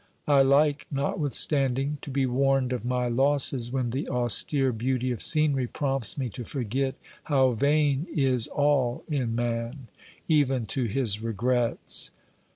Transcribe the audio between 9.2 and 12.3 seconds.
man, even to his regrets.